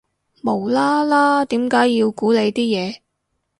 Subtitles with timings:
[0.41, 3.01] 無啦啦點解要估你啲嘢